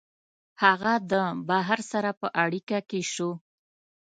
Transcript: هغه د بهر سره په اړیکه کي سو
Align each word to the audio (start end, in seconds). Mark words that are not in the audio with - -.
هغه 0.63 0.93
د 1.11 1.13
بهر 1.49 1.79
سره 1.91 2.09
په 2.21 2.27
اړیکه 2.43 2.77
کي 2.89 3.01
سو 3.13 3.29